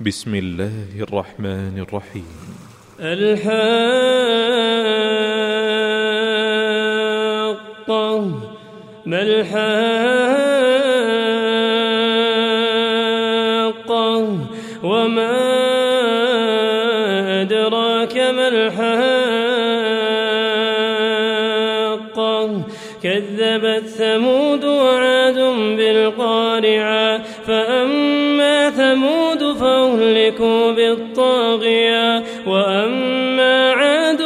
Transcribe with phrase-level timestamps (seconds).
[0.00, 2.26] بسم الله الرحمن الرحيم.
[3.00, 3.58] الحاقة
[9.06, 9.58] ما الحاقة
[14.82, 15.38] وما
[17.42, 19.18] أدراك ما الحاقة
[23.02, 25.38] كذبت ثمود وعاد
[25.76, 28.17] بالقارعة فأما
[30.28, 34.22] فأهلكوا بالطاغية وأما عاد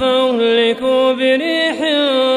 [0.00, 1.76] فأهلكوا بريح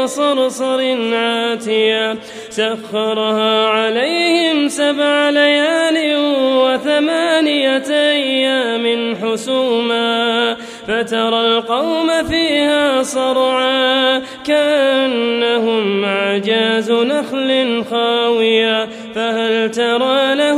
[0.05, 2.15] صرصر عاتية.
[2.49, 6.17] سخرها عليهم سبع ليال
[6.57, 10.57] وثمانية أيام حسوما.
[10.87, 18.89] فترى القوم فيها صرعا كأنهم أعجاز نخل خاوية.
[19.15, 20.48] فهل ترى باقية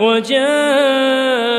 [0.00, 1.56] وجاء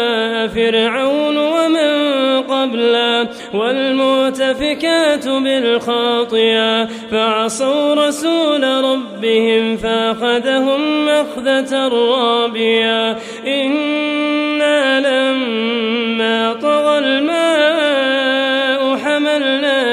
[0.47, 13.17] فرعون ومن قبله والمؤتفكات بالخاطئة فعصوا رسول ربهم فأخذهم أخذة رابية.
[13.47, 15.76] إنا لما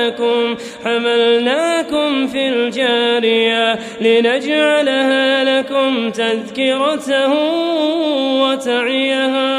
[0.05, 7.33] حملناكم حملناكم في الجارية لنجعلها لكم تذكرة
[8.42, 9.55] وتعيها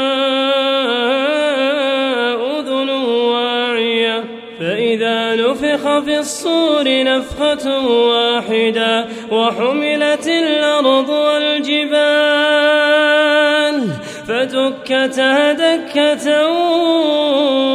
[2.58, 4.24] أذن واعية.
[4.60, 12.26] فإذا نفخ في الصور نفخة واحدة وحملت الأرض والجبال
[14.28, 16.48] فدكتا دكة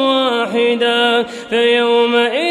[0.06, 1.24] واحدة.
[1.50, 2.51] فيومئذ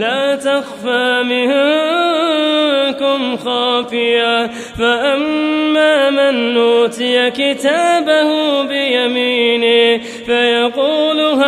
[0.00, 4.46] لا تخفى منكم خافية.
[4.78, 11.40] فأما من أوتي كتابه بيمينه فيقول هاؤم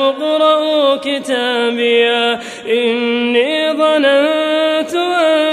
[0.00, 4.94] اقرءوا كتابيه إني ظننت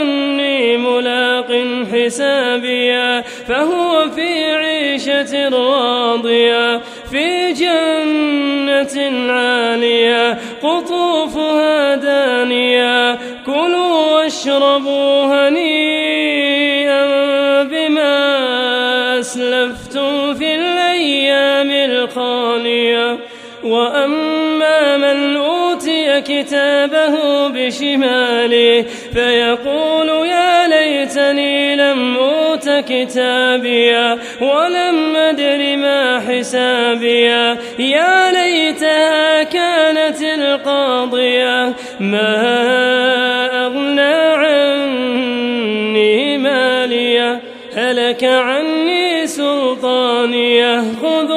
[0.01, 6.81] أني ملاق حسابيه فهو في عيشة راضية.
[7.11, 13.19] في جنة عالية قطوفها دانية.
[13.45, 17.03] كلوا واشربوا هنيئا
[17.63, 23.17] بما أسلفتم في الأيام الخالية.
[23.63, 24.36] وأما
[26.19, 40.21] كتابه بشماله فيقول يا ليتني لم أوت كتابيا ولم أدر ما حسابيا يا ليتها كانت
[40.21, 42.37] القاضية ما
[43.65, 47.41] أغنى عني مالية
[47.75, 51.36] هلك عني سلطانية خذوه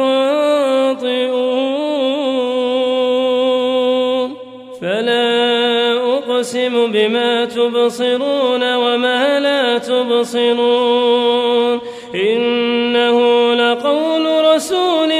[4.82, 11.81] فلا أقسم بما تبصرون وما لا تبصرون.
[12.14, 13.19] إنه
[13.55, 15.11] لقول رسول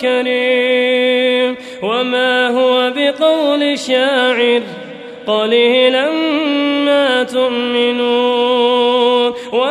[0.00, 1.56] كريم.
[1.82, 4.62] وما هو بقول شاعر.
[5.26, 6.10] قليلا
[6.84, 9.32] ما تؤمنون.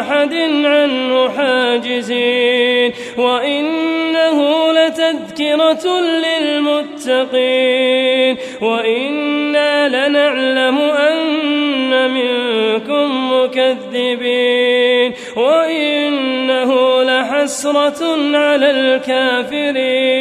[0.00, 18.02] أحد عنه حاجزين وإنه لتذكرة للمتقين وإنا لنعلم أن منكم مكذبين وإنه لحسرة
[18.36, 20.14] على الكافرين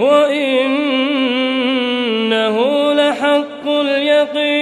[0.00, 1.12] وإنه
[2.92, 4.61] لحق اليقين